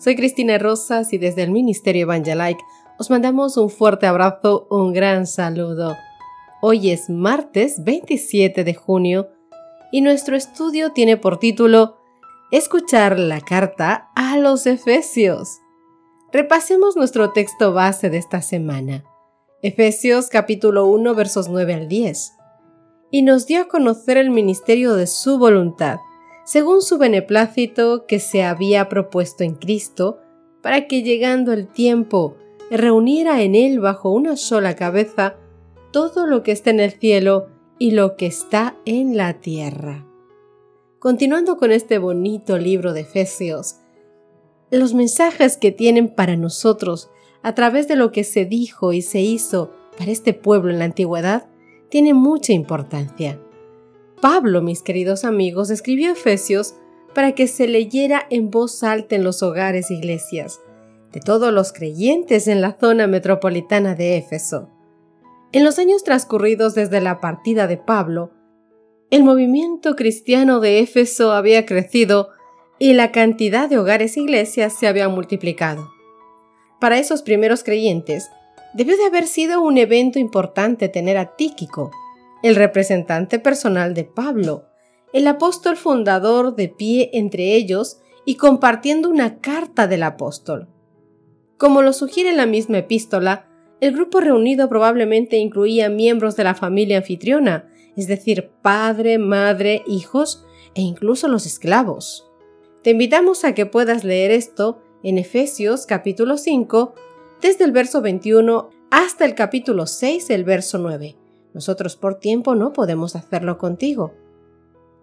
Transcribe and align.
Soy 0.00 0.16
Cristina 0.16 0.56
Rosas 0.56 1.12
y 1.12 1.18
desde 1.18 1.42
el 1.42 1.50
Ministerio 1.50 2.04
Evangelike 2.04 2.64
os 2.98 3.10
mandamos 3.10 3.58
un 3.58 3.68
fuerte 3.68 4.06
abrazo, 4.06 4.66
un 4.70 4.94
gran 4.94 5.26
saludo. 5.26 5.94
Hoy 6.62 6.90
es 6.90 7.10
martes 7.10 7.84
27 7.84 8.64
de 8.64 8.72
junio 8.74 9.28
y 9.92 10.00
nuestro 10.00 10.36
estudio 10.36 10.92
tiene 10.92 11.18
por 11.18 11.38
título 11.38 11.98
Escuchar 12.50 13.18
la 13.18 13.42
carta 13.42 14.08
a 14.16 14.38
los 14.38 14.66
Efesios. 14.66 15.58
Repasemos 16.32 16.96
nuestro 16.96 17.32
texto 17.32 17.74
base 17.74 18.08
de 18.08 18.16
esta 18.16 18.40
semana. 18.40 19.04
Efesios 19.60 20.30
capítulo 20.30 20.86
1 20.86 21.14
versos 21.14 21.50
9 21.50 21.74
al 21.74 21.88
10. 21.88 22.32
Y 23.10 23.20
nos 23.20 23.46
dio 23.46 23.60
a 23.60 23.68
conocer 23.68 24.16
el 24.16 24.30
ministerio 24.30 24.94
de 24.94 25.06
su 25.06 25.38
voluntad 25.38 25.98
según 26.50 26.82
su 26.82 26.98
beneplácito 26.98 28.06
que 28.06 28.18
se 28.18 28.42
había 28.42 28.88
propuesto 28.88 29.44
en 29.44 29.54
Cristo, 29.54 30.18
para 30.62 30.88
que 30.88 31.04
llegando 31.04 31.52
el 31.52 31.68
tiempo 31.68 32.34
reuniera 32.72 33.40
en 33.42 33.54
él 33.54 33.78
bajo 33.78 34.10
una 34.10 34.36
sola 34.36 34.74
cabeza 34.74 35.36
todo 35.92 36.26
lo 36.26 36.42
que 36.42 36.50
está 36.50 36.70
en 36.70 36.80
el 36.80 36.90
cielo 36.90 37.46
y 37.78 37.92
lo 37.92 38.16
que 38.16 38.26
está 38.26 38.76
en 38.84 39.16
la 39.16 39.34
tierra. 39.34 40.04
Continuando 40.98 41.56
con 41.56 41.70
este 41.70 41.98
bonito 41.98 42.58
libro 42.58 42.94
de 42.94 43.02
Efesios, 43.02 43.76
los 44.72 44.92
mensajes 44.92 45.56
que 45.56 45.70
tienen 45.70 46.08
para 46.08 46.34
nosotros 46.34 47.10
a 47.42 47.54
través 47.54 47.86
de 47.86 47.94
lo 47.94 48.10
que 48.10 48.24
se 48.24 48.44
dijo 48.44 48.92
y 48.92 49.02
se 49.02 49.20
hizo 49.20 49.70
para 49.96 50.10
este 50.10 50.34
pueblo 50.34 50.72
en 50.72 50.80
la 50.80 50.86
antigüedad 50.86 51.46
tienen 51.90 52.16
mucha 52.16 52.52
importancia. 52.52 53.38
Pablo, 54.20 54.60
mis 54.60 54.82
queridos 54.82 55.24
amigos, 55.24 55.70
escribió 55.70 56.12
Efesios 56.12 56.74
para 57.14 57.32
que 57.32 57.46
se 57.46 57.66
leyera 57.66 58.26
en 58.30 58.50
voz 58.50 58.82
alta 58.82 59.16
en 59.16 59.24
los 59.24 59.42
hogares 59.42 59.90
e 59.90 59.94
iglesias 59.94 60.60
de 61.12 61.20
todos 61.20 61.52
los 61.52 61.72
creyentes 61.72 62.46
en 62.46 62.60
la 62.60 62.76
zona 62.78 63.06
metropolitana 63.06 63.94
de 63.94 64.16
Éfeso. 64.16 64.68
En 65.52 65.64
los 65.64 65.78
años 65.78 66.04
transcurridos 66.04 66.74
desde 66.74 67.00
la 67.00 67.20
partida 67.20 67.66
de 67.66 67.76
Pablo, 67.76 68.30
el 69.10 69.24
movimiento 69.24 69.96
cristiano 69.96 70.60
de 70.60 70.78
Éfeso 70.78 71.32
había 71.32 71.66
crecido 71.66 72.28
y 72.78 72.92
la 72.92 73.10
cantidad 73.10 73.68
de 73.68 73.78
hogares 73.78 74.16
e 74.16 74.20
iglesias 74.20 74.72
se 74.78 74.86
había 74.86 75.08
multiplicado. 75.08 75.90
Para 76.80 76.98
esos 76.98 77.22
primeros 77.22 77.64
creyentes, 77.64 78.30
debió 78.72 78.96
de 78.96 79.06
haber 79.06 79.26
sido 79.26 79.60
un 79.60 79.78
evento 79.78 80.20
importante 80.20 80.88
tener 80.88 81.18
a 81.18 81.34
Tíquico, 81.34 81.90
el 82.42 82.54
representante 82.54 83.38
personal 83.38 83.94
de 83.94 84.04
Pablo, 84.04 84.66
el 85.12 85.26
apóstol 85.26 85.76
fundador 85.76 86.54
de 86.54 86.68
pie 86.68 87.10
entre 87.12 87.54
ellos 87.54 88.00
y 88.24 88.36
compartiendo 88.36 89.08
una 89.08 89.40
carta 89.40 89.86
del 89.86 90.02
apóstol. 90.02 90.68
Como 91.56 91.82
lo 91.82 91.92
sugiere 91.92 92.32
la 92.32 92.46
misma 92.46 92.78
epístola, 92.78 93.46
el 93.80 93.92
grupo 93.92 94.20
reunido 94.20 94.68
probablemente 94.68 95.36
incluía 95.36 95.88
miembros 95.88 96.36
de 96.36 96.44
la 96.44 96.54
familia 96.54 96.98
anfitriona, 96.98 97.70
es 97.96 98.06
decir, 98.06 98.50
padre, 98.62 99.18
madre, 99.18 99.82
hijos 99.86 100.44
e 100.74 100.82
incluso 100.82 101.28
los 101.28 101.46
esclavos. 101.46 102.30
Te 102.82 102.90
invitamos 102.90 103.44
a 103.44 103.54
que 103.54 103.66
puedas 103.66 104.04
leer 104.04 104.30
esto 104.30 104.82
en 105.02 105.18
Efesios 105.18 105.86
capítulo 105.86 106.36
5, 106.36 106.94
desde 107.40 107.64
el 107.64 107.72
verso 107.72 108.00
21 108.00 108.70
hasta 108.90 109.24
el 109.24 109.34
capítulo 109.34 109.86
6, 109.86 110.30
el 110.30 110.44
verso 110.44 110.78
9. 110.78 111.19
Nosotros 111.54 111.96
por 111.96 112.18
tiempo 112.18 112.54
no 112.54 112.72
podemos 112.72 113.16
hacerlo 113.16 113.58
contigo. 113.58 114.12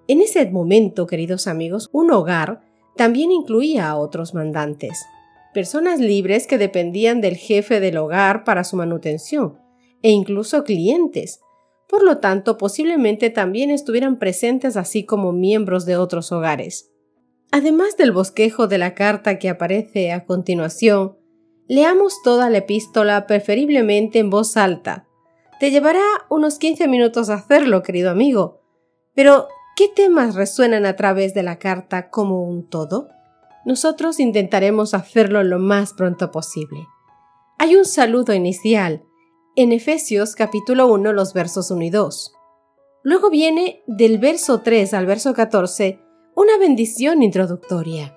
En 0.07 0.21
ese 0.21 0.49
momento, 0.49 1.05
queridos 1.05 1.47
amigos, 1.47 1.89
un 1.91 2.11
hogar 2.11 2.61
también 2.95 3.31
incluía 3.31 3.89
a 3.89 3.97
otros 3.97 4.33
mandantes, 4.33 5.05
personas 5.53 5.99
libres 5.99 6.47
que 6.47 6.57
dependían 6.57 7.21
del 7.21 7.35
jefe 7.35 7.79
del 7.79 7.97
hogar 7.97 8.43
para 8.43 8.63
su 8.63 8.75
manutención, 8.75 9.59
e 10.01 10.11
incluso 10.11 10.63
clientes. 10.63 11.41
Por 11.89 12.03
lo 12.03 12.17
tanto, 12.17 12.57
posiblemente 12.57 13.29
también 13.29 13.69
estuvieran 13.69 14.19
presentes 14.19 14.77
así 14.77 15.05
como 15.05 15.31
miembros 15.31 15.85
de 15.85 15.97
otros 15.97 16.31
hogares. 16.31 16.91
Además 17.51 17.95
del 17.97 18.11
bosquejo 18.11 18.67
de 18.67 18.77
la 18.77 18.93
carta 18.93 19.39
que 19.39 19.49
aparece 19.49 20.11
a 20.11 20.25
continuación, 20.25 21.17
leamos 21.67 22.21
toda 22.23 22.49
la 22.49 22.59
epístola 22.59 23.25
preferiblemente 23.25 24.19
en 24.19 24.29
voz 24.29 24.57
alta, 24.57 25.06
te 25.59 25.71
llevará 25.71 26.03
unos 26.29 26.59
15 26.59 26.87
minutos 26.87 27.29
hacerlo, 27.29 27.83
querido 27.83 28.11
amigo. 28.11 28.61
Pero, 29.13 29.47
¿qué 29.75 29.87
temas 29.87 30.35
resuenan 30.35 30.85
a 30.85 30.95
través 30.95 31.33
de 31.33 31.43
la 31.43 31.57
carta 31.57 32.09
como 32.09 32.43
un 32.43 32.69
todo? 32.69 33.09
Nosotros 33.65 34.19
intentaremos 34.19 34.93
hacerlo 34.93 35.43
lo 35.43 35.59
más 35.59 35.93
pronto 35.93 36.31
posible. 36.31 36.87
Hay 37.57 37.75
un 37.75 37.85
saludo 37.85 38.33
inicial 38.33 39.03
en 39.55 39.71
Efesios 39.71 40.35
capítulo 40.35 40.87
1 40.87 41.11
los 41.13 41.33
versos 41.33 41.71
1 41.71 41.83
y 41.83 41.89
2. 41.89 42.33
Luego 43.03 43.29
viene 43.29 43.81
del 43.87 44.19
verso 44.19 44.61
3 44.61 44.93
al 44.93 45.07
verso 45.07 45.33
14 45.33 45.99
una 46.35 46.57
bendición 46.59 47.23
introductoria. 47.23 48.15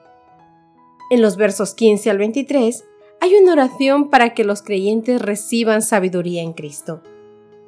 En 1.11 1.23
los 1.23 1.37
versos 1.37 1.75
15 1.75 2.11
al 2.11 2.19
23 2.19 2.85
hay 3.23 3.35
una 3.35 3.53
oración 3.53 4.11
para 4.11 4.35
que 4.35 4.45
los 4.45 4.61
creyentes 4.61 5.23
reciban 5.23 5.81
sabiduría 5.81 6.43
en 6.43 6.53
Cristo. 6.53 7.03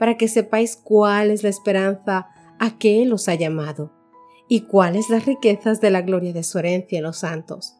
para 0.00 0.16
que 0.16 0.28
sepáis 0.28 0.76
cuál 0.76 1.30
es 1.30 1.42
la 1.42 1.50
esperanza 1.50 2.28
a 2.58 2.78
que 2.78 3.02
Él 3.02 3.12
os 3.12 3.28
ha 3.28 3.34
llamado, 3.34 3.92
y 4.48 4.62
cuáles 4.62 5.10
las 5.10 5.26
riquezas 5.26 5.82
de 5.82 5.90
la 5.90 6.00
gloria 6.00 6.32
de 6.32 6.42
su 6.42 6.58
herencia 6.58 6.96
en 6.96 7.04
los 7.04 7.18
santos, 7.18 7.76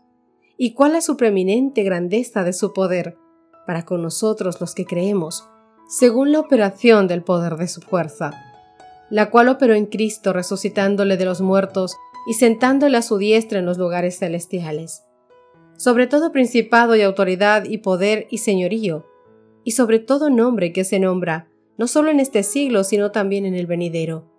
y 0.58 0.74
cuál 0.74 0.96
es 0.96 1.06
su 1.06 1.16
preeminente 1.16 1.82
grandeza 1.82 2.44
de 2.44 2.52
su 2.52 2.74
poder 2.74 3.16
para 3.66 3.86
con 3.86 4.02
nosotros 4.02 4.60
los 4.60 4.74
que 4.74 4.84
creemos, 4.84 5.48
según 5.88 6.30
la 6.30 6.40
operación 6.40 7.08
del 7.08 7.22
poder 7.22 7.56
de 7.56 7.68
su 7.68 7.80
fuerza, 7.80 8.32
la 9.08 9.30
cual 9.30 9.48
operó 9.48 9.72
en 9.72 9.86
Cristo 9.86 10.34
resucitándole 10.34 11.16
de 11.16 11.24
los 11.24 11.40
muertos 11.40 11.96
y 12.26 12.34
sentándole 12.34 12.98
a 12.98 13.02
su 13.02 13.16
diestra 13.16 13.60
en 13.60 13.64
los 13.64 13.78
lugares 13.78 14.18
celestiales, 14.18 15.04
sobre 15.78 16.06
todo 16.06 16.32
principado 16.32 16.94
y 16.96 17.00
autoridad 17.00 17.64
y 17.64 17.78
poder 17.78 18.26
y 18.28 18.38
señorío, 18.38 19.06
y 19.64 19.70
sobre 19.70 20.00
todo 20.00 20.28
nombre 20.28 20.74
que 20.74 20.84
se 20.84 20.98
nombra, 20.98 21.49
no 21.80 21.86
solo 21.86 22.10
en 22.10 22.20
este 22.20 22.42
siglo, 22.42 22.84
sino 22.84 23.10
también 23.10 23.46
en 23.46 23.54
el 23.54 23.66
venidero, 23.66 24.30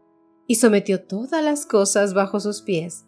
y 0.45 0.57
sometió 0.57 1.01
todas 1.01 1.43
las 1.43 1.65
cosas 1.65 2.13
bajo 2.13 2.39
sus 2.39 2.61
pies, 2.61 3.07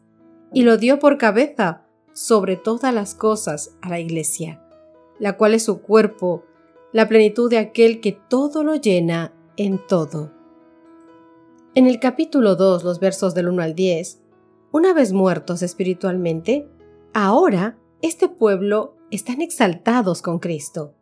y 0.51 0.63
lo 0.63 0.77
dio 0.77 0.97
por 0.97 1.19
cabeza 1.19 1.85
sobre 2.13 2.55
todas 2.55 2.91
las 2.95 3.13
cosas 3.13 3.77
a 3.83 3.89
la 3.89 3.99
Iglesia, 3.99 4.59
la 5.19 5.37
cual 5.37 5.53
es 5.53 5.61
su 5.61 5.83
cuerpo, 5.83 6.45
la 6.93 7.07
plenitud 7.07 7.47
de 7.47 7.59
aquel 7.59 8.01
que 8.01 8.13
todo 8.27 8.63
lo 8.63 8.73
llena 8.73 9.35
en 9.55 9.79
todo. 9.87 10.31
En 11.75 11.85
el 11.85 11.99
capítulo 11.99 12.55
2, 12.55 12.83
los 12.83 12.99
versos 12.99 13.35
del 13.35 13.49
1 13.49 13.61
al 13.61 13.75
10, 13.75 14.19
una 14.71 14.95
vez 14.95 15.13
muertos 15.13 15.61
espiritualmente, 15.61 16.67
ahora 17.13 17.77
este 18.01 18.29
pueblo 18.29 18.95
están 19.11 19.41
exaltados 19.41 20.23
con 20.23 20.39
Cristo 20.39 20.95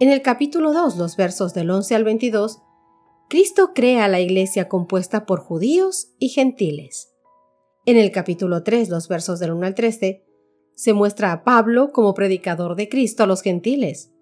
en 0.00 0.10
el 0.10 0.22
capítulo 0.22 0.72
2, 0.72 0.96
los 0.96 1.16
versos 1.16 1.54
del 1.54 1.70
11 1.70 1.94
al 1.96 2.04
22, 2.04 2.62
Cristo 3.28 3.72
crea 3.74 4.06
la 4.08 4.20
iglesia 4.20 4.68
compuesta 4.68 5.26
por 5.26 5.40
judíos 5.40 6.14
y 6.18 6.28
gentiles. 6.28 7.14
En 7.84 7.96
el 7.96 8.12
capítulo 8.12 8.62
3, 8.62 8.90
los 8.90 9.08
versos 9.08 9.40
del 9.40 9.52
1 9.52 9.66
al 9.66 9.74
13, 9.74 10.24
se 10.74 10.92
muestra 10.92 11.32
a 11.32 11.42
Pablo 11.42 11.90
como 11.92 12.14
predicador 12.14 12.76
de 12.76 12.88
Cristo 12.88 13.24
a 13.24 13.26
los 13.26 13.42
gentiles. 13.42 14.12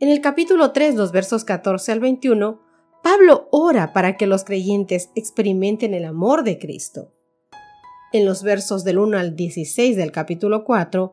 En 0.00 0.08
el 0.08 0.22
capítulo 0.22 0.72
3, 0.72 0.94
los 0.94 1.12
versos 1.12 1.44
14 1.44 1.92
al 1.92 2.00
21, 2.00 2.62
Pablo 3.02 3.48
ora 3.50 3.92
para 3.92 4.16
que 4.16 4.26
los 4.26 4.44
creyentes 4.44 5.10
experimenten 5.14 5.92
el 5.92 6.06
amor 6.06 6.44
de 6.44 6.58
Cristo. 6.58 7.12
En 8.12 8.24
los 8.24 8.42
versos 8.42 8.84
del 8.84 8.98
1 8.98 9.18
al 9.18 9.36
16 9.36 9.96
del 9.96 10.12
capítulo 10.12 10.64
4, 10.64 11.12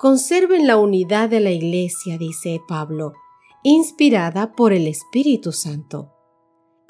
conserven 0.00 0.66
la 0.66 0.78
unidad 0.78 1.28
de 1.28 1.40
la 1.40 1.50
iglesia, 1.50 2.16
dice 2.16 2.62
Pablo, 2.66 3.12
inspirada 3.62 4.52
por 4.52 4.72
el 4.72 4.86
Espíritu 4.86 5.52
Santo. 5.52 6.10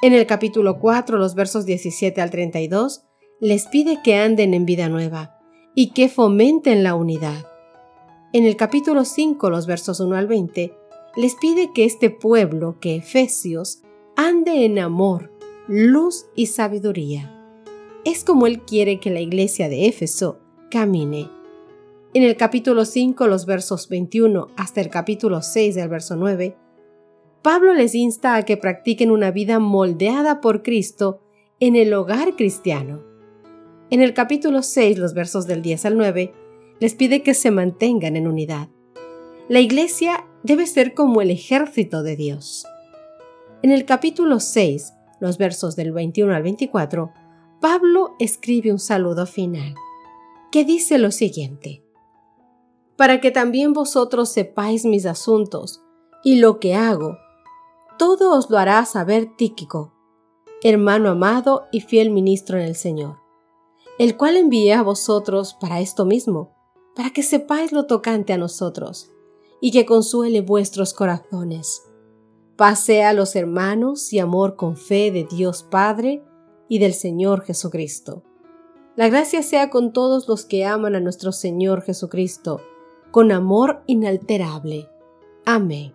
En 0.00 0.12
el 0.12 0.28
capítulo 0.28 0.78
4, 0.78 1.18
los 1.18 1.34
versos 1.34 1.66
17 1.66 2.20
al 2.20 2.30
32, 2.30 3.02
les 3.40 3.66
pide 3.66 4.00
que 4.04 4.14
anden 4.14 4.54
en 4.54 4.64
vida 4.64 4.88
nueva 4.88 5.36
y 5.74 5.90
que 5.90 6.08
fomenten 6.08 6.84
la 6.84 6.94
unidad. 6.94 7.48
En 8.32 8.44
el 8.44 8.54
capítulo 8.54 9.04
5, 9.04 9.50
los 9.50 9.66
versos 9.66 9.98
1 9.98 10.14
al 10.14 10.28
20, 10.28 10.72
les 11.16 11.34
pide 11.34 11.72
que 11.74 11.86
este 11.86 12.10
pueblo, 12.10 12.78
que 12.78 12.94
Efesios, 12.94 13.82
ande 14.14 14.64
en 14.64 14.78
amor, 14.78 15.32
luz 15.66 16.26
y 16.36 16.46
sabiduría. 16.46 17.36
Es 18.04 18.22
como 18.22 18.46
Él 18.46 18.60
quiere 18.60 19.00
que 19.00 19.10
la 19.10 19.20
iglesia 19.20 19.68
de 19.68 19.88
Éfeso 19.88 20.38
camine. 20.70 21.39
En 22.12 22.24
el 22.24 22.36
capítulo 22.36 22.86
5, 22.86 23.28
los 23.28 23.46
versos 23.46 23.88
21 23.88 24.48
hasta 24.56 24.80
el 24.80 24.90
capítulo 24.90 25.42
6 25.42 25.76
del 25.76 25.88
verso 25.88 26.16
9, 26.16 26.56
Pablo 27.40 27.72
les 27.72 27.94
insta 27.94 28.34
a 28.34 28.42
que 28.44 28.56
practiquen 28.56 29.12
una 29.12 29.30
vida 29.30 29.60
moldeada 29.60 30.40
por 30.40 30.64
Cristo 30.64 31.20
en 31.60 31.76
el 31.76 31.94
hogar 31.94 32.34
cristiano. 32.34 33.00
En 33.90 34.02
el 34.02 34.12
capítulo 34.12 34.64
6, 34.64 34.98
los 34.98 35.14
versos 35.14 35.46
del 35.46 35.62
10 35.62 35.84
al 35.84 35.96
9, 35.96 36.34
les 36.80 36.94
pide 36.96 37.22
que 37.22 37.32
se 37.32 37.52
mantengan 37.52 38.16
en 38.16 38.26
unidad. 38.26 38.68
La 39.48 39.60
iglesia 39.60 40.26
debe 40.42 40.66
ser 40.66 40.94
como 40.94 41.22
el 41.22 41.30
ejército 41.30 42.02
de 42.02 42.16
Dios. 42.16 42.66
En 43.62 43.70
el 43.70 43.84
capítulo 43.84 44.40
6, 44.40 44.94
los 45.20 45.38
versos 45.38 45.76
del 45.76 45.92
21 45.92 46.34
al 46.34 46.42
24, 46.42 47.12
Pablo 47.60 48.16
escribe 48.18 48.72
un 48.72 48.80
saludo 48.80 49.26
final, 49.26 49.76
que 50.50 50.64
dice 50.64 50.98
lo 50.98 51.12
siguiente. 51.12 51.84
Para 53.00 53.22
que 53.22 53.30
también 53.30 53.72
vosotros 53.72 54.28
sepáis 54.28 54.84
mis 54.84 55.06
asuntos 55.06 55.80
y 56.22 56.36
lo 56.36 56.60
que 56.60 56.74
hago, 56.74 57.16
todo 57.98 58.36
os 58.36 58.50
lo 58.50 58.58
hará 58.58 58.84
saber 58.84 59.38
Tíquico, 59.38 59.94
hermano 60.62 61.08
amado 61.08 61.64
y 61.72 61.80
fiel 61.80 62.10
ministro 62.10 62.58
en 62.58 62.64
el 62.64 62.76
Señor, 62.76 63.16
el 63.98 64.18
cual 64.18 64.36
envié 64.36 64.74
a 64.74 64.82
vosotros 64.82 65.56
para 65.58 65.80
esto 65.80 66.04
mismo, 66.04 66.54
para 66.94 67.08
que 67.08 67.22
sepáis 67.22 67.72
lo 67.72 67.86
tocante 67.86 68.34
a 68.34 68.36
nosotros, 68.36 69.10
y 69.62 69.70
que 69.70 69.86
consuele 69.86 70.42
vuestros 70.42 70.92
corazones. 70.92 71.82
Pase 72.56 73.02
a 73.02 73.14
los 73.14 73.34
hermanos 73.34 74.12
y 74.12 74.18
amor 74.18 74.56
con 74.56 74.76
fe 74.76 75.10
de 75.10 75.24
Dios 75.24 75.62
Padre 75.62 76.22
y 76.68 76.80
del 76.80 76.92
Señor 76.92 77.44
Jesucristo. 77.44 78.24
La 78.94 79.08
gracia 79.08 79.42
sea 79.42 79.70
con 79.70 79.94
todos 79.94 80.28
los 80.28 80.44
que 80.44 80.66
aman 80.66 80.94
a 80.94 81.00
nuestro 81.00 81.32
Señor 81.32 81.80
Jesucristo, 81.80 82.60
con 83.10 83.32
amor 83.32 83.82
inalterable. 83.86 84.88
Amén. 85.44 85.94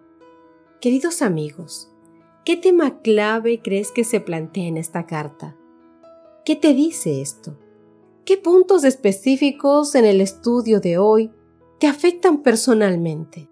Queridos 0.81 1.21
amigos, 1.21 1.89
¿Qué 2.45 2.55
tema 2.57 3.01
clave 3.01 3.59
crees 3.63 3.91
que 3.91 4.03
se 4.03 4.19
plantea 4.19 4.67
en 4.67 4.77
esta 4.77 5.07
carta? 5.07 5.55
¿Qué 6.45 6.55
te 6.55 6.75
dice 6.75 7.19
esto? 7.19 7.57
¿Qué 8.23 8.37
puntos 8.37 8.83
específicos 8.83 9.95
en 9.95 10.05
el 10.05 10.21
estudio 10.21 10.79
de 10.79 10.99
hoy 10.99 11.31
te 11.79 11.87
afectan 11.87 12.43
personalmente? 12.43 13.49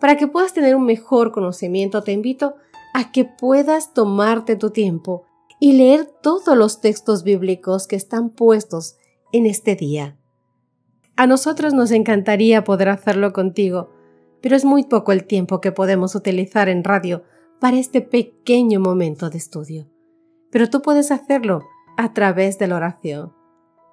Para 0.00 0.16
que 0.16 0.26
puedas 0.26 0.54
tener 0.54 0.74
un 0.74 0.86
mejor 0.86 1.32
conocimiento, 1.32 2.02
te 2.02 2.12
invito 2.12 2.54
a 2.94 3.12
que 3.12 3.26
puedas 3.26 3.92
tomarte 3.92 4.56
tu 4.56 4.70
tiempo 4.70 5.26
y 5.60 5.74
leer 5.74 6.10
todos 6.22 6.56
los 6.56 6.80
textos 6.80 7.24
bíblicos 7.24 7.86
que 7.86 7.96
están 7.96 8.30
puestos 8.30 8.96
en 9.32 9.44
este 9.44 9.76
día. 9.76 10.16
A 11.20 11.26
nosotros 11.26 11.74
nos 11.74 11.90
encantaría 11.90 12.64
poder 12.64 12.88
hacerlo 12.88 13.34
contigo, 13.34 13.90
pero 14.40 14.56
es 14.56 14.64
muy 14.64 14.84
poco 14.84 15.12
el 15.12 15.26
tiempo 15.26 15.60
que 15.60 15.70
podemos 15.70 16.14
utilizar 16.14 16.70
en 16.70 16.82
radio 16.82 17.24
para 17.60 17.76
este 17.76 18.00
pequeño 18.00 18.80
momento 18.80 19.28
de 19.28 19.36
estudio. 19.36 19.86
Pero 20.50 20.70
tú 20.70 20.80
puedes 20.80 21.10
hacerlo 21.10 21.60
a 21.98 22.14
través 22.14 22.58
de 22.58 22.68
la 22.68 22.76
oración. 22.76 23.34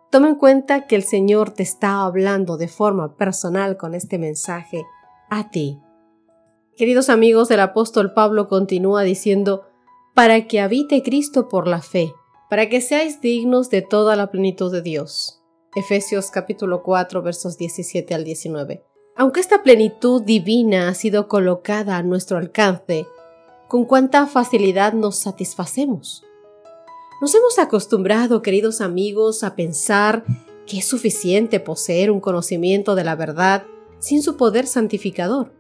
Toma 0.10 0.30
en 0.30 0.36
cuenta 0.36 0.88
que 0.88 0.96
el 0.96 1.04
Señor 1.04 1.50
te 1.50 1.64
está 1.64 2.04
hablando 2.04 2.56
de 2.56 2.70
forma 2.70 3.18
personal 3.18 3.76
con 3.76 3.94
este 3.94 4.18
mensaje 4.18 4.86
a 5.30 5.50
ti. 5.50 5.82
Queridos 6.78 7.10
amigos, 7.10 7.52
el 7.52 7.60
apóstol 7.60 8.14
Pablo 8.14 8.48
continúa 8.48 9.04
diciendo, 9.04 9.64
para 10.14 10.48
que 10.48 10.62
habite 10.62 11.04
Cristo 11.04 11.50
por 11.50 11.68
la 11.68 11.82
fe, 11.82 12.14
para 12.50 12.70
que 12.70 12.80
seáis 12.80 13.20
dignos 13.20 13.70
de 13.70 13.82
toda 13.82 14.16
la 14.16 14.32
plenitud 14.32 14.72
de 14.72 14.82
Dios. 14.82 15.37
Efesios 15.78 16.32
capítulo 16.32 16.82
4 16.82 17.22
versos 17.22 17.56
17 17.56 18.16
al 18.16 18.24
19. 18.24 18.84
Aunque 19.16 19.40
esta 19.40 19.62
plenitud 19.62 20.24
divina 20.24 20.90
ha 20.90 20.96
sido 20.96 21.28
colocada 21.28 21.98
a 21.98 22.02
nuestro 22.02 22.40
alcance, 22.40 23.06
con 23.68 23.86
cuánta 23.86 24.26
facilidad 24.26 24.94
nos 24.94 25.18
satisfacemos. 25.18 26.26
Nos 27.22 27.36
hemos 27.36 27.60
acostumbrado, 27.60 28.42
queridos 28.42 28.82
amigos, 28.82 29.44
a 29.44 29.56
pensar 29.56 30.24
que 30.66 30.80
es 30.80 30.88
suficiente 30.88 31.60
poseer 31.60 32.10
un 32.10 32.22
conocimiento 32.22 32.96
de 32.96 33.04
la 33.04 33.16
verdad 33.16 33.64
sin 34.00 34.24
su 34.24 34.36
poder 34.36 34.66
santificador. 34.66 35.54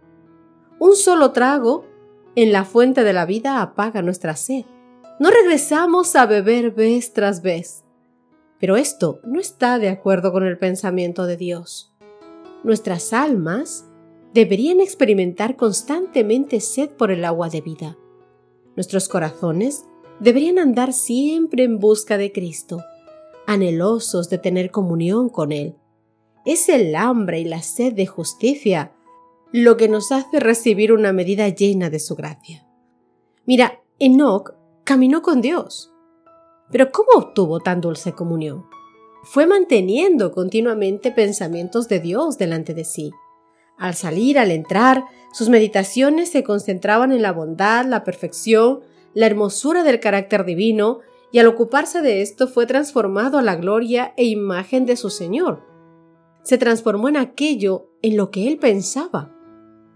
Un 0.79 0.95
solo 0.95 1.31
trago 1.31 1.85
en 2.35 2.51
la 2.51 2.65
fuente 2.65 3.03
de 3.03 3.13
la 3.13 3.27
vida 3.27 3.61
apaga 3.61 4.01
nuestra 4.01 4.35
sed. 4.35 4.65
No 5.19 5.29
regresamos 5.29 6.15
a 6.15 6.25
beber 6.25 6.71
vez 6.71 7.13
tras 7.13 7.43
vez. 7.43 7.83
Pero 8.59 8.75
esto 8.75 9.19
no 9.23 9.39
está 9.39 9.79
de 9.79 9.89
acuerdo 9.89 10.31
con 10.31 10.45
el 10.45 10.57
pensamiento 10.57 11.25
de 11.25 11.37
Dios. 11.37 11.93
Nuestras 12.63 13.13
almas 13.13 13.85
deberían 14.33 14.79
experimentar 14.81 15.55
constantemente 15.55 16.59
sed 16.59 16.89
por 16.89 17.11
el 17.11 17.23
agua 17.25 17.49
de 17.49 17.61
vida. 17.61 17.97
Nuestros 18.75 19.07
corazones 19.07 19.85
deberían 20.19 20.59
andar 20.59 20.93
siempre 20.93 21.63
en 21.63 21.79
busca 21.79 22.17
de 22.17 22.31
Cristo, 22.31 22.83
anhelosos 23.45 24.29
de 24.29 24.37
tener 24.37 24.71
comunión 24.71 25.29
con 25.29 25.51
Él. 25.51 25.75
Es 26.45 26.69
el 26.69 26.95
hambre 26.95 27.39
y 27.39 27.45
la 27.45 27.61
sed 27.61 27.93
de 27.93 28.05
justicia 28.05 28.93
lo 29.51 29.77
que 29.77 29.87
nos 29.87 30.11
hace 30.11 30.39
recibir 30.39 30.91
una 30.91 31.13
medida 31.13 31.47
llena 31.49 31.89
de 31.89 31.99
su 31.99 32.15
gracia. 32.15 32.67
Mira, 33.45 33.81
Enoch 33.99 34.53
caminó 34.83 35.21
con 35.21 35.41
Dios. 35.41 35.93
Pero 36.71 36.91
¿cómo 36.91 37.09
obtuvo 37.15 37.59
tan 37.59 37.81
dulce 37.81 38.13
comunión? 38.13 38.65
Fue 39.23 39.45
manteniendo 39.45 40.31
continuamente 40.31 41.11
pensamientos 41.11 41.87
de 41.87 41.99
Dios 41.99 42.37
delante 42.37 42.73
de 42.73 42.83
sí. 42.83 43.11
Al 43.77 43.93
salir, 43.93 44.39
al 44.39 44.51
entrar, 44.51 45.05
sus 45.31 45.49
meditaciones 45.49 46.29
se 46.29 46.43
concentraban 46.43 47.11
en 47.11 47.21
la 47.21 47.31
bondad, 47.31 47.85
la 47.85 48.03
perfección, 48.03 48.81
la 49.13 49.27
hermosura 49.27 49.83
del 49.83 49.99
carácter 49.99 50.45
divino, 50.45 50.99
y 51.31 51.39
al 51.39 51.47
ocuparse 51.47 52.01
de 52.01 52.21
esto 52.21 52.47
fue 52.47 52.65
transformado 52.65 53.37
a 53.37 53.43
la 53.43 53.55
gloria 53.55 54.13
e 54.17 54.25
imagen 54.25 54.85
de 54.85 54.95
su 54.95 55.09
Señor. 55.09 55.61
Se 56.43 56.57
transformó 56.57 57.09
en 57.09 57.17
aquello 57.17 57.91
en 58.01 58.15
lo 58.17 58.31
que 58.31 58.47
él 58.47 58.57
pensaba. 58.57 59.33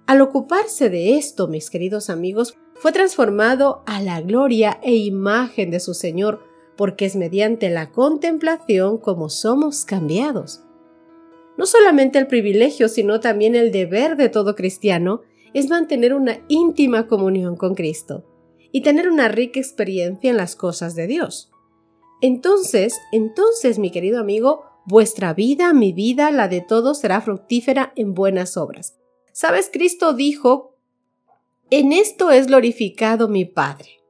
Al 0.05 0.21
ocuparse 0.21 0.89
de 0.89 1.17
esto, 1.17 1.47
mis 1.47 1.69
queridos 1.69 2.09
amigos, 2.09 2.55
fue 2.75 2.91
transformado 2.91 3.83
a 3.85 4.01
la 4.01 4.21
gloria 4.21 4.79
e 4.83 4.95
imagen 4.95 5.71
de 5.71 5.79
su 5.79 5.93
Señor, 5.93 6.41
porque 6.81 7.05
es 7.05 7.15
mediante 7.15 7.69
la 7.69 7.91
contemplación 7.91 8.97
como 8.97 9.29
somos 9.29 9.85
cambiados. 9.85 10.63
No 11.55 11.67
solamente 11.67 12.17
el 12.17 12.25
privilegio, 12.25 12.89
sino 12.89 13.19
también 13.19 13.53
el 13.53 13.71
deber 13.71 14.15
de 14.15 14.29
todo 14.29 14.55
cristiano 14.55 15.21
es 15.53 15.69
mantener 15.69 16.15
una 16.15 16.39
íntima 16.47 17.05
comunión 17.05 17.55
con 17.55 17.75
Cristo 17.75 18.25
y 18.71 18.81
tener 18.81 19.11
una 19.11 19.27
rica 19.27 19.59
experiencia 19.59 20.31
en 20.31 20.37
las 20.37 20.55
cosas 20.55 20.95
de 20.95 21.05
Dios. 21.05 21.51
Entonces, 22.19 22.97
entonces, 23.11 23.77
mi 23.77 23.91
querido 23.91 24.19
amigo, 24.19 24.63
vuestra 24.87 25.35
vida, 25.35 25.73
mi 25.73 25.93
vida, 25.93 26.31
la 26.31 26.47
de 26.47 26.61
todos 26.61 26.97
será 26.97 27.21
fructífera 27.21 27.93
en 27.95 28.15
buenas 28.15 28.57
obras. 28.57 28.97
¿Sabes? 29.33 29.69
Cristo 29.71 30.13
dijo, 30.13 30.79
en 31.69 31.93
esto 31.93 32.31
es 32.31 32.47
glorificado 32.47 33.27
mi 33.27 33.45
Padre, 33.45 34.00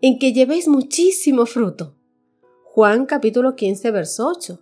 en 0.00 0.18
que 0.18 0.32
llevéis 0.32 0.68
muchísimo 0.68 1.46
fruto. 1.46 1.94
Juan 2.64 3.06
capítulo 3.06 3.56
15, 3.56 3.90
verso 3.90 4.28
8. 4.28 4.60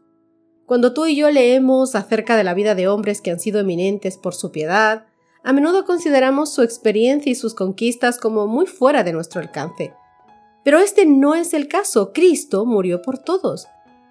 Cuando 0.64 0.94
tú 0.94 1.06
y 1.06 1.16
yo 1.16 1.30
leemos 1.30 1.94
acerca 1.94 2.36
de 2.36 2.44
la 2.44 2.54
vida 2.54 2.74
de 2.74 2.88
hombres 2.88 3.20
que 3.20 3.30
han 3.30 3.38
sido 3.38 3.60
eminentes 3.60 4.16
por 4.16 4.34
su 4.34 4.50
piedad, 4.50 5.06
a 5.44 5.52
menudo 5.52 5.84
consideramos 5.84 6.52
su 6.52 6.62
experiencia 6.62 7.30
y 7.30 7.34
sus 7.34 7.54
conquistas 7.54 8.18
como 8.18 8.46
muy 8.46 8.66
fuera 8.66 9.04
de 9.04 9.12
nuestro 9.12 9.40
alcance. 9.40 9.92
Pero 10.64 10.80
este 10.80 11.06
no 11.06 11.34
es 11.34 11.54
el 11.54 11.68
caso. 11.68 12.12
Cristo 12.12 12.64
murió 12.64 13.02
por 13.02 13.18
todos. 13.18 13.68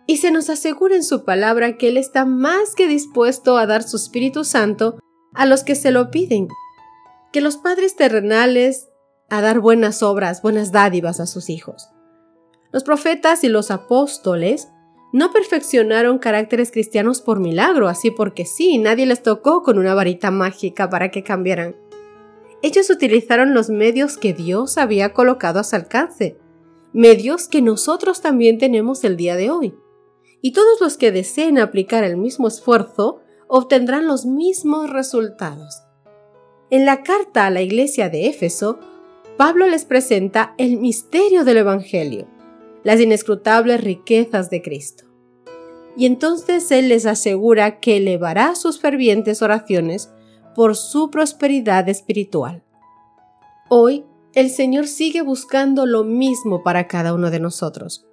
Y 0.07 0.17
se 0.17 0.31
nos 0.31 0.49
asegura 0.49 0.95
en 0.95 1.03
su 1.03 1.25
palabra 1.25 1.75
que 1.75 1.89
Él 1.89 1.97
está 1.97 2.23
más 2.23 2.75
que 2.75 2.87
dispuesto 2.87 3.57
a 3.57 3.65
dar 3.65 3.83
su 3.83 3.97
Espíritu 3.97 4.45
Santo 4.45 4.99
a 5.33 5.45
los 5.45 5.63
que 5.63 5.75
se 5.75 5.91
lo 5.91 6.11
piden. 6.11 6.47
que 7.33 7.41
los 7.41 7.57
padres 7.57 7.97
terrenales 7.97 8.87
a 9.29 9.41
dar 9.41 9.59
buenas 9.59 10.03
obras, 10.03 10.41
buenas 10.41 10.71
dádivas 10.71 11.19
a 11.19 11.25
sus 11.25 11.49
hijos. 11.49 11.89
Los 12.71 12.83
profetas 12.83 13.43
y 13.43 13.49
los 13.49 13.71
apóstoles 13.71 14.69
no 15.13 15.31
perfeccionaron 15.31 16.19
caracteres 16.19 16.71
cristianos 16.71 17.21
por 17.21 17.39
milagro, 17.39 17.87
así 17.87 18.11
porque 18.11 18.45
sí, 18.45 18.77
nadie 18.77 19.05
les 19.05 19.23
tocó 19.23 19.63
con 19.63 19.77
una 19.77 19.93
varita 19.93 20.29
mágica 20.29 20.89
para 20.89 21.09
que 21.09 21.23
cambiaran. 21.23 21.75
Ellos 22.61 22.89
utilizaron 22.89 23.53
los 23.53 23.69
medios 23.69 24.17
que 24.17 24.33
Dios 24.33 24.77
había 24.77 25.13
colocado 25.13 25.59
a 25.59 25.63
su 25.63 25.75
alcance, 25.75 26.37
medios 26.91 27.47
que 27.47 27.61
nosotros 27.61 28.21
también 28.21 28.57
tenemos 28.57 29.03
el 29.03 29.15
día 29.15 29.35
de 29.35 29.51
hoy. 29.51 29.75
Y 30.41 30.51
todos 30.51 30.81
los 30.81 30.97
que 30.97 31.11
deseen 31.11 31.59
aplicar 31.59 32.03
el 32.03 32.17
mismo 32.17 32.47
esfuerzo 32.47 33.21
obtendrán 33.47 34.07
los 34.07 34.25
mismos 34.25 34.89
resultados. 34.89 35.83
En 36.69 36.85
la 36.85 37.03
carta 37.03 37.45
a 37.45 37.49
la 37.51 37.61
iglesia 37.61 38.09
de 38.09 38.27
Éfeso, 38.27 38.79
Pablo 39.37 39.67
les 39.67 39.83
presenta 39.83 40.55
el 40.57 40.77
misterio 40.77 41.43
del 41.43 41.57
Evangelio, 41.57 42.25
las 42.85 43.01
inescrutables 43.01 43.83
riquezas 43.83 44.49
de 44.49 44.61
Cristo. 44.61 45.03
Y 45.97 46.05
entonces 46.05 46.71
Él 46.71 46.87
les 46.87 47.05
asegura 47.05 47.81
que 47.81 47.97
elevará 47.97 48.55
sus 48.55 48.79
fervientes 48.79 49.41
oraciones 49.41 50.09
por 50.55 50.77
su 50.77 51.11
prosperidad 51.11 51.89
espiritual. 51.89 52.63
Hoy, 53.67 54.05
el 54.35 54.49
Señor 54.49 54.87
sigue 54.87 55.21
buscando 55.21 55.85
lo 55.85 56.05
mismo 56.05 56.63
para 56.63 56.87
cada 56.87 57.13
uno 57.13 57.29
de 57.29 57.41
nosotros, 57.41 58.05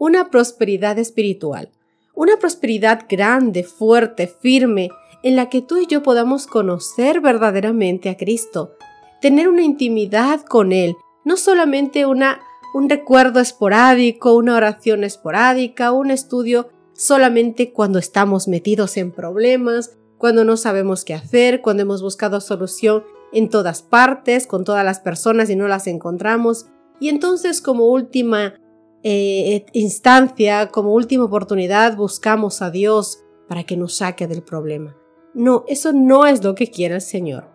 una 0.00 0.28
prosperidad 0.28 0.98
espiritual, 0.98 1.70
una 2.16 2.36
prosperidad 2.38 3.06
grande, 3.08 3.62
fuerte, 3.62 4.26
firme, 4.26 4.90
en 5.22 5.36
la 5.36 5.48
que 5.48 5.62
tú 5.62 5.78
y 5.78 5.86
yo 5.86 6.02
podamos 6.02 6.48
conocer 6.48 7.20
verdaderamente 7.20 8.10
a 8.10 8.16
Cristo, 8.16 8.76
tener 9.24 9.48
una 9.48 9.62
intimidad 9.62 10.42
con 10.42 10.70
Él, 10.70 10.98
no 11.24 11.38
solamente 11.38 12.04
una, 12.04 12.42
un 12.74 12.90
recuerdo 12.90 13.40
esporádico, 13.40 14.36
una 14.36 14.54
oración 14.54 15.02
esporádica, 15.02 15.92
un 15.92 16.10
estudio 16.10 16.68
solamente 16.92 17.72
cuando 17.72 17.98
estamos 17.98 18.48
metidos 18.48 18.98
en 18.98 19.12
problemas, 19.12 19.96
cuando 20.18 20.44
no 20.44 20.58
sabemos 20.58 21.06
qué 21.06 21.14
hacer, 21.14 21.62
cuando 21.62 21.84
hemos 21.84 22.02
buscado 22.02 22.42
solución 22.42 23.02
en 23.32 23.48
todas 23.48 23.80
partes, 23.80 24.46
con 24.46 24.62
todas 24.62 24.84
las 24.84 25.00
personas 25.00 25.48
y 25.48 25.56
no 25.56 25.68
las 25.68 25.86
encontramos. 25.86 26.66
Y 27.00 27.08
entonces 27.08 27.62
como 27.62 27.86
última 27.86 28.60
eh, 29.02 29.64
instancia, 29.72 30.68
como 30.68 30.92
última 30.92 31.24
oportunidad, 31.24 31.96
buscamos 31.96 32.60
a 32.60 32.70
Dios 32.70 33.24
para 33.48 33.64
que 33.64 33.78
nos 33.78 33.94
saque 33.94 34.26
del 34.26 34.42
problema. 34.42 34.94
No, 35.32 35.64
eso 35.66 35.94
no 35.94 36.26
es 36.26 36.44
lo 36.44 36.54
que 36.54 36.70
quiere 36.70 36.96
el 36.96 37.00
Señor. 37.00 37.53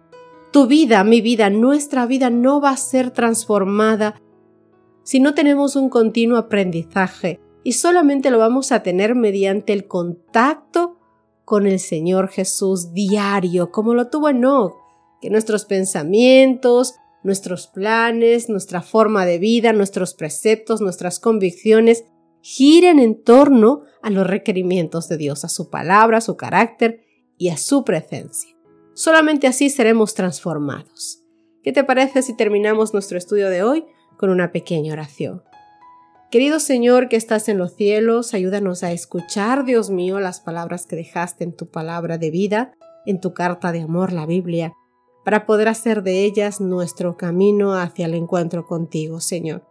Tu 0.51 0.65
vida, 0.65 1.03
mi 1.03 1.21
vida, 1.21 1.49
nuestra 1.49 2.07
vida 2.07 2.29
no 2.29 2.59
va 2.59 2.71
a 2.71 2.77
ser 2.77 3.11
transformada 3.11 4.19
si 5.03 5.19
no 5.19 5.33
tenemos 5.33 5.75
un 5.75 5.89
continuo 5.89 6.37
aprendizaje 6.37 7.39
y 7.63 7.73
solamente 7.73 8.31
lo 8.31 8.39
vamos 8.39 8.71
a 8.71 8.81
tener 8.81 9.15
mediante 9.15 9.73
el 9.73 9.87
contacto 9.87 10.97
con 11.45 11.67
el 11.67 11.79
Señor 11.79 12.29
Jesús 12.29 12.93
diario, 12.93 13.71
como 13.71 13.93
lo 13.93 14.09
tuvo 14.09 14.29
Enoch, 14.29 14.73
que 15.21 15.29
nuestros 15.29 15.65
pensamientos, 15.65 16.95
nuestros 17.23 17.67
planes, 17.67 18.49
nuestra 18.49 18.81
forma 18.81 19.25
de 19.25 19.39
vida, 19.39 19.73
nuestros 19.73 20.13
preceptos, 20.13 20.81
nuestras 20.81 21.19
convicciones 21.19 22.05
giren 22.41 22.99
en 22.99 23.21
torno 23.23 23.83
a 24.01 24.09
los 24.09 24.25
requerimientos 24.25 25.09
de 25.09 25.17
Dios, 25.17 25.43
a 25.43 25.49
su 25.49 25.69
palabra, 25.69 26.19
a 26.19 26.21
su 26.21 26.37
carácter 26.37 27.01
y 27.37 27.49
a 27.49 27.57
su 27.57 27.83
presencia. 27.83 28.58
Solamente 28.99 29.47
así 29.47 29.69
seremos 29.69 30.13
transformados. 30.13 31.23
¿Qué 31.63 31.71
te 31.71 31.85
parece 31.85 32.21
si 32.21 32.35
terminamos 32.35 32.91
nuestro 32.91 33.17
estudio 33.17 33.49
de 33.49 33.63
hoy 33.63 33.85
con 34.17 34.29
una 34.29 34.51
pequeña 34.51 34.91
oración? 34.91 35.41
Querido 36.29 36.59
Señor 36.59 37.07
que 37.07 37.15
estás 37.15 37.47
en 37.47 37.57
los 37.57 37.77
cielos, 37.77 38.33
ayúdanos 38.33 38.83
a 38.83 38.91
escuchar, 38.91 39.63
Dios 39.63 39.89
mío, 39.89 40.19
las 40.19 40.41
palabras 40.41 40.85
que 40.85 40.97
dejaste 40.97 41.45
en 41.45 41.55
tu 41.55 41.67
palabra 41.67 42.17
de 42.17 42.29
vida, 42.29 42.73
en 43.05 43.21
tu 43.21 43.33
carta 43.33 43.71
de 43.71 43.83
amor, 43.83 44.11
la 44.11 44.25
Biblia, 44.25 44.73
para 45.23 45.45
poder 45.45 45.69
hacer 45.69 46.03
de 46.03 46.25
ellas 46.25 46.59
nuestro 46.59 47.15
camino 47.15 47.75
hacia 47.75 48.05
el 48.05 48.15
encuentro 48.15 48.65
contigo, 48.65 49.21
Señor. 49.21 49.63